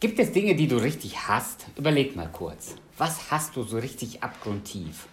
Gibt 0.00 0.20
es 0.20 0.30
Dinge, 0.30 0.54
die 0.54 0.68
du 0.68 0.76
richtig 0.76 1.26
hast? 1.26 1.66
Überleg 1.76 2.14
mal 2.14 2.28
kurz. 2.32 2.76
Was 2.98 3.32
hast 3.32 3.56
du 3.56 3.64
so 3.64 3.78
richtig 3.78 4.22
abgrundtief? 4.22 5.08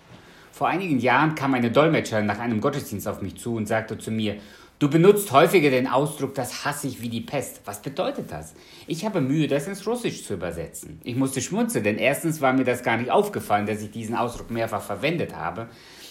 Vor 0.52 0.68
einigen 0.68 1.00
Jahren 1.00 1.34
kam 1.34 1.56
eine 1.56 1.72
Dolmetscherin 1.72 2.28
nach 2.28 2.38
einem 2.38 2.62
Gottesdienst 2.62 3.08
auf 3.08 3.20
mich 3.20 3.36
zu 3.36 3.56
und 3.56 3.66
sagte 3.66 3.98
zu 3.98 4.12
mir, 4.12 4.36
du 4.78 4.88
benutzt 4.88 5.32
häufiger 5.32 5.72
den 5.72 5.88
Ausdruck, 5.88 6.36
das 6.36 6.66
hasse 6.66 6.86
ich 6.86 7.02
wie 7.02 7.10
die 7.10 7.22
Pest. 7.22 7.62
Was 7.66 7.82
bedeutet 7.82 8.32
das? 8.32 8.54
Ich 8.86 9.04
habe 9.06 9.22
Mühe, 9.22 9.48
das 9.48 9.66
ins 9.66 9.88
Russisch 9.88 10.24
zu 10.24 10.36
übersetzen. 10.36 11.02
Ich 11.04 11.16
musste 11.16 11.42
schmunzeln, 11.42 11.84
denn 11.84 11.98
erstens 11.98 12.40
war 12.40 12.54
mir 12.54 12.64
das 12.64 12.84
gar 12.84 12.98
nicht 12.98 13.10
aufgefallen, 13.10 13.66
dass 13.66 13.82
ich 13.82 13.90
diesen 13.90 14.16
Ausdruck 14.16 14.52
mehrfach 14.52 14.84
verwendet 14.84 15.36
habe. 15.36 15.68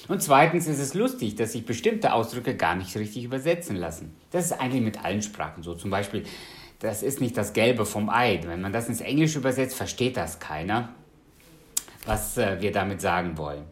Und 0.08 0.20
zweitens 0.20 0.66
ist 0.66 0.80
es 0.80 0.94
lustig, 0.94 1.36
dass 1.36 1.52
sich 1.52 1.64
bestimmte 1.64 2.12
Ausdrücke 2.12 2.56
gar 2.56 2.74
nicht 2.74 2.96
richtig 2.96 3.22
übersetzen 3.22 3.76
lassen. 3.76 4.16
Das 4.32 4.46
ist 4.46 4.52
eigentlich 4.60 4.82
mit 4.82 5.04
allen 5.04 5.22
Sprachen 5.22 5.62
so. 5.62 5.76
Zum 5.76 5.90
Beispiel 5.90 6.24
das 6.80 7.02
ist 7.02 7.20
nicht 7.20 7.36
das 7.36 7.52
Gelbe 7.52 7.86
vom 7.86 8.10
Ei. 8.10 8.40
Wenn 8.44 8.60
man 8.60 8.72
das 8.72 8.88
ins 8.88 9.00
Englische 9.00 9.38
übersetzt, 9.38 9.76
versteht 9.76 10.16
das 10.16 10.38
keiner, 10.38 10.90
was 12.06 12.36
äh, 12.36 12.60
wir 12.60 12.72
damit 12.72 13.00
sagen 13.00 13.38
wollen. 13.38 13.64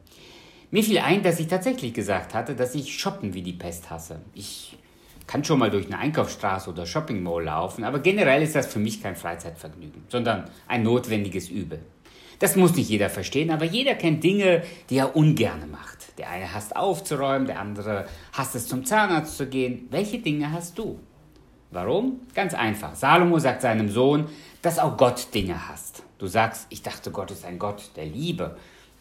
Mir 0.70 0.82
fiel 0.82 0.98
ein, 0.98 1.22
dass 1.22 1.38
ich 1.38 1.48
tatsächlich 1.48 1.92
gesagt 1.92 2.32
hatte, 2.32 2.54
dass 2.54 2.74
ich 2.74 2.98
Shoppen 2.98 3.34
wie 3.34 3.42
die 3.42 3.52
Pest 3.52 3.90
hasse. 3.90 4.22
Ich 4.32 4.78
kann 5.26 5.44
schon 5.44 5.58
mal 5.58 5.70
durch 5.70 5.86
eine 5.86 5.98
Einkaufsstraße 5.98 6.70
oder 6.70 6.86
Shopping 6.86 7.22
Mall 7.22 7.44
laufen, 7.44 7.84
aber 7.84 7.98
generell 7.98 8.42
ist 8.42 8.54
das 8.54 8.66
für 8.66 8.78
mich 8.78 9.02
kein 9.02 9.16
Freizeitvergnügen, 9.16 10.04
sondern 10.08 10.50
ein 10.66 10.82
notwendiges 10.82 11.50
Übel. 11.50 11.80
Das 12.38 12.56
muss 12.56 12.74
nicht 12.74 12.88
jeder 12.88 13.08
verstehen, 13.08 13.50
aber 13.50 13.64
jeder 13.64 13.94
kennt 13.94 14.24
Dinge, 14.24 14.62
die 14.90 14.96
er 14.96 15.14
ungerne 15.14 15.66
macht. 15.66 16.18
Der 16.18 16.28
eine 16.30 16.52
hasst 16.52 16.74
aufzuräumen, 16.74 17.46
der 17.46 17.60
andere 17.60 18.06
hasst 18.32 18.54
es 18.54 18.66
zum 18.66 18.84
Zahnarzt 18.84 19.36
zu 19.36 19.46
gehen. 19.46 19.86
Welche 19.90 20.18
Dinge 20.18 20.52
hast 20.52 20.78
du? 20.78 20.98
Warum? 21.72 22.20
Ganz 22.34 22.52
einfach. 22.52 22.94
Salomo 22.94 23.38
sagt 23.38 23.62
seinem 23.62 23.88
Sohn, 23.88 24.28
dass 24.60 24.78
auch 24.78 24.96
Gott 24.98 25.34
Dinge 25.34 25.68
hasst. 25.68 26.02
Du 26.18 26.26
sagst, 26.26 26.66
ich 26.68 26.82
dachte, 26.82 27.10
Gott 27.10 27.30
ist 27.30 27.46
ein 27.46 27.58
Gott 27.58 27.90
der 27.96 28.04
Liebe. 28.04 28.56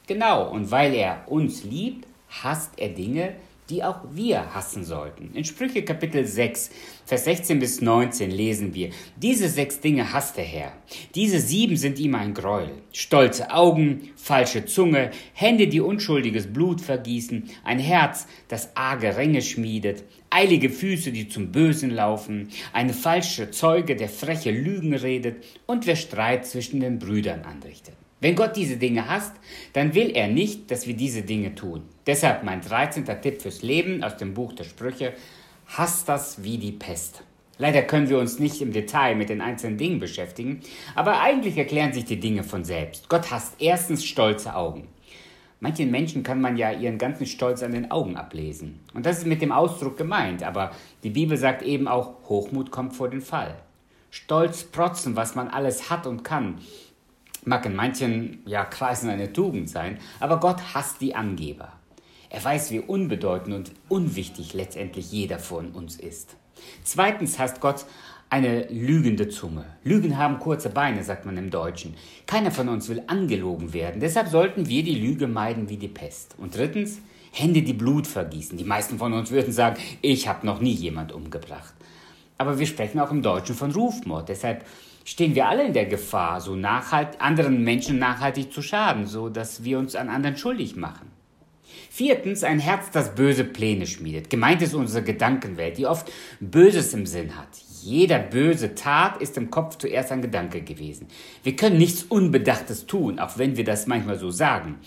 Genau, 0.08 0.50
und 0.50 0.72
weil 0.72 0.94
er 0.94 1.24
uns 1.28 1.64
liebt, 1.64 2.08
hasst 2.30 2.72
er 2.78 2.90
Dinge, 2.90 3.36
die 3.72 3.84
auch 3.84 4.02
wir 4.12 4.54
hassen 4.54 4.84
sollten. 4.84 5.32
In 5.34 5.46
Sprüche 5.46 5.84
Kapitel 5.84 6.26
6, 6.26 6.70
Vers 7.06 7.24
16 7.24 7.60
bis 7.60 7.82
19 7.82 8.30
lesen 8.30 8.74
wir, 8.74 8.90
diese 9.16 9.48
sechs 9.48 9.80
Dinge 9.80 10.12
hasst 10.12 10.36
der 10.36 10.44
Herr. 10.44 10.74
Diese 11.16 11.40
sieben 11.40 11.78
sind 11.78 11.98
ihm 11.98 12.16
ein 12.16 12.34
Gräuel. 12.34 12.74
Stolze 12.92 13.52
Augen, 13.52 14.10
falsche 14.18 14.66
Zunge, 14.66 15.12
Hände, 15.34 15.68
die 15.68 15.80
unschuldiges 15.80 16.52
Blut 16.52 16.82
vergießen, 16.82 17.50
ein 17.64 17.80
Herz, 17.80 18.28
das 18.50 18.76
arge 18.76 19.16
Ränge 19.16 19.42
schmiedet, 19.42 20.04
eilige 20.30 20.70
Füße, 20.70 21.14
die 21.14 21.30
zum 21.30 21.54
Bösen 21.54 21.92
laufen, 21.92 22.50
eine 22.74 22.94
falsche 22.94 23.52
Zeuge, 23.52 23.96
der 23.96 24.10
freche 24.10 24.52
Lügen 24.52 24.94
redet 24.94 25.44
und 25.66 25.88
wer 25.88 25.96
Streit 25.96 26.46
zwischen 26.46 26.82
den 26.82 27.00
Brüdern 27.00 27.42
anrichtet. 27.42 27.96
Wenn 28.22 28.36
Gott 28.36 28.56
diese 28.56 28.78
Dinge 28.78 29.10
hasst, 29.10 29.34
dann 29.74 29.96
will 29.96 30.12
er 30.12 30.28
nicht, 30.28 30.70
dass 30.70 30.86
wir 30.86 30.96
diese 30.96 31.24
Dinge 31.24 31.56
tun. 31.56 31.82
Deshalb 32.06 32.44
mein 32.44 32.62
13. 32.62 33.04
Tipp 33.20 33.42
fürs 33.42 33.64
Leben 33.64 34.04
aus 34.04 34.16
dem 34.16 34.36
Buch 34.36 34.54
der 34.54 34.64
Sprüche, 34.64 35.14
hasst 35.66 36.08
das 36.08 36.44
wie 36.44 36.60
die 36.60 36.72
Pest. 36.72 37.24
Leider 37.58 37.82
können 37.82 38.10
wir 38.10 38.20
uns 38.20 38.38
nicht 38.38 38.62
im 38.62 38.74
Detail 38.74 39.16
mit 39.16 39.30
den 39.30 39.42
einzelnen 39.42 39.78
Dingen 39.78 40.00
beschäftigen, 40.00 40.62
aber 40.94 41.20
eigentlich 41.20 41.58
erklären 41.58 41.94
sich 41.94 42.06
die 42.06 42.20
Dinge 42.20 42.44
von 42.44 42.64
selbst. 42.64 43.10
Gott 43.10 43.32
hasst 43.32 43.56
erstens 43.60 44.06
stolze 44.06 44.56
Augen. 44.56 44.88
Manchen 45.60 45.90
Menschen 45.90 46.22
kann 46.22 46.42
man 46.42 46.58
ja 46.58 46.72
ihren 46.72 47.00
ganzen 47.00 47.26
Stolz 47.26 47.64
an 47.64 47.72
den 47.72 47.90
Augen 47.90 48.18
ablesen. 48.18 48.80
Und 48.94 49.06
das 49.08 49.20
ist 49.20 49.28
mit 49.28 49.42
dem 49.42 49.52
Ausdruck 49.52 49.98
gemeint, 49.98 50.44
aber 50.44 50.72
die 51.04 51.12
Bibel 51.12 51.38
sagt 51.38 51.64
eben 51.64 51.88
auch, 51.88 52.30
Hochmut 52.30 52.70
kommt 52.70 52.96
vor 52.96 53.10
den 53.10 53.22
Fall. 53.22 53.56
Stolz 54.12 54.64
protzen, 54.64 55.16
was 55.16 55.36
man 55.36 55.48
alles 55.48 55.90
hat 55.90 56.06
und 56.06 56.24
kann, 56.24 56.60
mag 57.44 57.66
in 57.66 57.76
manchen 57.76 58.40
ja, 58.46 58.66
Kreisen 58.66 59.10
eine 59.10 59.34
Tugend 59.34 59.70
sein, 59.70 59.98
aber 60.20 60.40
Gott 60.40 60.74
hasst 60.74 61.02
die 61.02 61.16
Angeber. 61.16 61.74
Er 62.30 62.44
weiß, 62.44 62.72
wie 62.72 62.80
unbedeutend 62.80 63.54
und 63.54 63.72
unwichtig 63.90 64.54
letztendlich 64.54 65.12
jeder 65.12 65.40
von 65.40 65.72
uns 65.72 65.98
ist. 65.98 66.38
Zweitens 66.84 67.40
hasst 67.40 67.60
Gott 67.60 67.86
eine 68.30 68.68
lügende 68.70 69.28
Zunge. 69.28 69.66
Lügen 69.84 70.18
haben 70.18 70.40
kurze 70.40 70.70
Beine, 70.70 71.04
sagt 71.04 71.26
man 71.26 71.36
im 71.36 71.50
Deutschen. 71.50 71.96
Keiner 72.28 72.52
von 72.52 72.70
uns 72.70 72.88
will 72.88 73.04
angelogen 73.08 73.74
werden. 73.74 74.00
Deshalb 74.00 74.30
sollten 74.30 74.70
wir 74.70 74.84
die 74.84 74.96
Lüge 74.96 75.28
meiden 75.28 75.68
wie 75.68 75.76
die 75.76 75.90
Pest. 75.90 76.36
Und 76.38 76.56
drittens, 76.56 77.02
Hände, 77.34 77.62
die 77.62 77.74
Blut 77.74 78.08
vergießen. 78.08 78.58
Die 78.58 78.64
meisten 78.64 78.98
von 78.98 79.12
uns 79.12 79.32
würden 79.32 79.52
sagen, 79.52 79.76
ich 80.02 80.30
habe 80.30 80.46
noch 80.46 80.62
nie 80.62 80.72
jemand 80.72 81.12
umgebracht. 81.12 81.74
Aber 82.38 82.58
wir 82.58 82.66
sprechen 82.66 83.00
auch 83.00 83.12
im 83.12 83.22
Deutschen 83.22 83.56
von 83.56 83.72
Rufmord. 83.72 84.30
Deshalb 84.30 84.66
stehen 85.04 85.36
wir 85.36 85.48
alle 85.48 85.66
in 85.66 85.74
der 85.74 85.86
Gefahr, 85.86 86.42
so 86.42 86.56
nachhalt, 86.56 87.20
anderen 87.22 87.64
Menschen 87.64 88.00
nachhaltig 88.00 88.52
zu 88.54 88.62
schaden, 88.62 89.08
so 89.08 89.30
dass 89.30 89.64
wir 89.64 89.80
uns 89.80 89.96
an 89.96 90.10
anderen 90.10 90.38
schuldig 90.38 90.76
machen. 90.76 91.12
Viertens, 91.90 92.44
ein 92.44 92.60
Herz, 92.60 92.90
das 92.92 93.16
böse 93.16 93.44
Pläne 93.44 93.86
schmiedet. 93.86 94.30
Gemeint 94.30 94.62
ist 94.62 94.74
unsere 94.74 95.04
Gedankenwelt, 95.04 95.78
die 95.78 95.88
oft 95.88 96.12
Böses 96.40 96.94
im 96.94 97.06
Sinn 97.06 97.36
hat. 97.36 97.50
Jeder 97.84 98.20
böse 98.20 98.76
Tat 98.76 99.22
ist 99.22 99.38
im 99.38 99.50
Kopf 99.50 99.78
zuerst 99.78 100.12
ein 100.12 100.22
Gedanke 100.22 100.62
gewesen. 100.62 101.08
Wir 101.44 101.56
können 101.56 101.78
nichts 101.78 102.04
Unbedachtes 102.04 102.86
tun, 102.86 103.20
auch 103.20 103.38
wenn 103.38 103.58
wir 103.58 103.66
das 103.66 103.88
manchmal 103.88 104.18
so 104.18 104.32
sagen. 104.32 104.80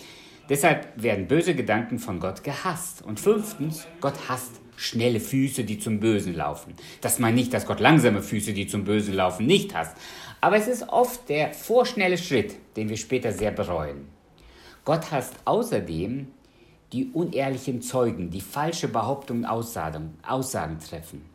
Deshalb 0.49 1.01
werden 1.01 1.27
böse 1.27 1.55
Gedanken 1.55 1.99
von 1.99 2.19
Gott 2.19 2.43
gehasst. 2.43 3.01
Und 3.01 3.19
fünftens, 3.19 3.87
Gott 4.01 4.15
hasst 4.27 4.61
schnelle 4.75 5.19
Füße, 5.19 5.63
die 5.63 5.79
zum 5.79 5.99
Bösen 5.99 6.35
laufen. 6.35 6.73
Das 7.01 7.19
meint 7.19 7.35
nicht, 7.35 7.53
dass 7.53 7.65
Gott 7.65 7.79
langsame 7.79 8.21
Füße, 8.21 8.53
die 8.53 8.67
zum 8.67 8.83
Bösen 8.83 9.13
laufen, 9.13 9.45
nicht 9.45 9.73
hasst. 9.73 9.95
Aber 10.41 10.57
es 10.57 10.67
ist 10.67 10.89
oft 10.89 11.27
der 11.29 11.53
vorschnelle 11.53 12.17
Schritt, 12.17 12.55
den 12.75 12.89
wir 12.89 12.97
später 12.97 13.31
sehr 13.31 13.51
bereuen. 13.51 14.07
Gott 14.83 15.11
hasst 15.11 15.33
außerdem 15.45 16.27
die 16.93 17.09
unehrlichen 17.11 17.81
Zeugen, 17.81 18.29
die 18.29 18.41
falsche 18.41 18.87
Behauptungen, 18.87 19.45
Aussagen, 19.45 20.17
Aussagen 20.27 20.79
treffen. 20.79 21.25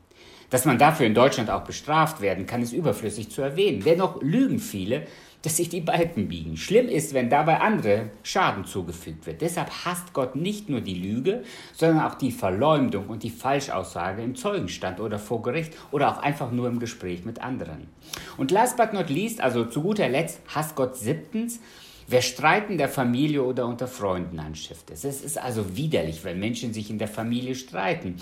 Dass 0.49 0.65
man 0.65 0.79
dafür 0.79 1.07
in 1.07 1.15
Deutschland 1.15 1.49
auch 1.51 1.63
bestraft 1.63 2.21
werden 2.21 2.47
kann, 2.47 2.63
ist 2.63 2.73
überflüssig 2.73 3.31
zu 3.31 3.41
erwähnen. 3.41 3.83
Dennoch 3.85 4.21
lügen 4.21 4.59
viele, 4.59 5.07
dass 5.43 5.57
sich 5.57 5.71
die 5.71 5.81
Balken 5.81 6.29
biegen. 6.29 6.57
Schlimm 6.57 6.89
ist, 6.89 7.15
wenn 7.15 7.31
dabei 7.31 7.61
andere 7.61 8.11
Schaden 8.23 8.65
zugefügt 8.65 9.27
wird. 9.27 9.41
Deshalb 9.41 9.71
hasst 9.85 10.13
Gott 10.13 10.37
nicht 10.37 10.69
nur 10.69 10.83
die 10.83 10.95
Lüge, 10.95 11.45
sondern 11.75 12.05
auch 12.05 12.15
die 12.15 12.31
Verleumdung 12.31 13.07
und 13.07 13.23
die 13.23 13.31
Falschaussage 13.31 14.23
im 14.23 14.35
Zeugenstand 14.35 15.01
oder 15.01 15.19
vor 15.19 15.43
Gericht 15.43 15.75
oder 15.93 16.11
auch 16.11 16.19
einfach 16.23 16.51
nur 16.51 16.69
im 16.69 16.79
Gespräch 16.79 17.25
mit 17.25 17.41
anderen. 17.41 17.89
Und 18.37 18.51
last 18.51 18.77
but 18.77 18.93
not 18.93 19.09
least, 19.09 19.41
also 19.41 19.65
zu 19.65 19.83
guter 19.83 20.09
Letzt, 20.09 20.41
hasst 20.55 20.75
Gott 20.77 20.97
siebtens, 20.97 21.61
wer 22.07 22.23
Streit 22.23 22.69
in 22.69 22.77
der 22.77 22.89
Familie 22.89 23.43
oder 23.43 23.67
unter 23.67 23.89
Freunden 23.89 24.39
anschifft. 24.41 24.91
Es 24.91 25.05
ist 25.05 25.39
also 25.39 25.77
widerlich, 25.77 26.23
wenn 26.25 26.39
Menschen 26.39 26.75
sich 26.75 26.91
in 26.91 26.99
der 26.99 27.09
Familie 27.09 27.55
streiten. 27.55 28.17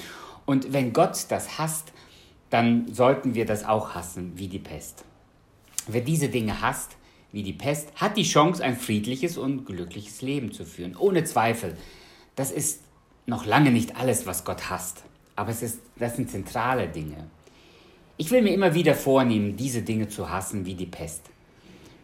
Und 0.47 0.73
wenn 0.73 0.93
Gott 0.93 1.27
das 1.31 1.59
hasst, 1.59 1.93
dann 2.51 2.93
sollten 2.93 3.35
wir 3.35 3.45
das 3.45 3.65
auch 3.65 3.95
hassen 3.95 4.33
wie 4.37 4.49
die 4.49 4.59
Pest. 4.59 5.05
Wer 5.87 6.01
diese 6.01 6.29
Dinge 6.29 6.61
hasst, 6.61 6.97
wie 7.33 7.43
die 7.43 7.53
Pest, 7.53 7.91
hat 7.97 8.17
die 8.17 8.23
Chance, 8.23 8.63
ein 8.63 8.77
friedliches 8.77 9.37
und 9.37 9.67
glückliches 9.67 10.23
Leben 10.23 10.53
zu 10.53 10.65
führen. 10.65 10.97
Ohne 10.97 11.25
Zweifel. 11.25 11.77
Das 12.37 12.51
ist 12.51 12.83
noch 13.27 13.45
lange 13.45 13.71
nicht 13.71 13.97
alles, 13.97 14.27
was 14.27 14.45
Gott 14.45 14.71
hasst. 14.71 15.05
Aber 15.37 15.51
es 15.51 15.63
ist, 15.63 15.81
das 15.97 16.17
sind 16.17 16.31
zentrale 16.31 16.89
Dinge. 16.89 17.29
Ich 18.17 18.31
will 18.31 18.43
mir 18.43 18.53
immer 18.53 18.75
wieder 18.75 18.95
vornehmen, 18.95 19.57
diese 19.57 19.83
Dinge 19.83 20.09
zu 20.09 20.31
hassen 20.31 20.67
wie 20.67 20.75
die 20.75 20.87
Pest. 20.87 21.23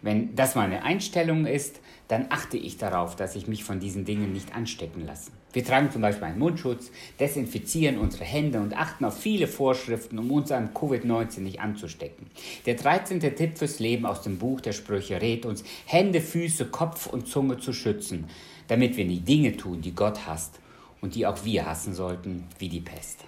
Wenn 0.02 0.36
das 0.36 0.54
meine 0.54 0.82
Einstellung 0.84 1.46
ist, 1.46 1.80
dann 2.08 2.26
achte 2.28 2.56
ich 2.56 2.76
darauf, 2.76 3.16
dass 3.16 3.34
ich 3.34 3.46
mich 3.46 3.64
von 3.64 3.80
diesen 3.80 4.04
Dingen 4.04 4.32
nicht 4.32 4.54
anstecken 4.54 5.06
lasse. 5.06 5.30
Wir 5.52 5.64
tragen 5.64 5.90
zum 5.90 6.02
Beispiel 6.02 6.24
einen 6.24 6.38
Mundschutz, 6.38 6.90
desinfizieren 7.20 7.98
unsere 7.98 8.24
Hände 8.24 8.60
und 8.60 8.76
achten 8.76 9.04
auf 9.04 9.16
viele 9.16 9.46
Vorschriften, 9.46 10.18
um 10.18 10.30
uns 10.30 10.50
an 10.50 10.74
Covid-19 10.74 11.40
nicht 11.40 11.60
anzustecken. 11.60 12.26
Der 12.66 12.74
13. 12.74 13.20
Tipp 13.20 13.56
fürs 13.58 13.78
Leben 13.78 14.04
aus 14.04 14.22
dem 14.22 14.38
Buch 14.38 14.60
der 14.60 14.72
Sprüche 14.72 15.22
rät 15.22 15.46
uns, 15.46 15.64
Hände, 15.86 16.20
Füße, 16.20 16.66
Kopf 16.66 17.06
und 17.06 17.28
Zunge 17.28 17.58
zu 17.58 17.72
schützen, 17.72 18.26
damit 18.68 18.96
wir 18.96 19.06
die 19.06 19.20
Dinge 19.20 19.56
tun, 19.56 19.80
die 19.80 19.94
Gott 19.94 20.26
hasst 20.26 20.58
und 21.00 21.14
die 21.14 21.26
auch 21.26 21.44
wir 21.44 21.66
hassen 21.66 21.94
sollten, 21.94 22.44
wie 22.58 22.68
die 22.68 22.80
Pest. 22.80 23.24